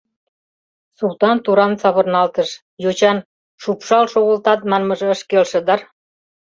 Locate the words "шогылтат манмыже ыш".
4.13-5.21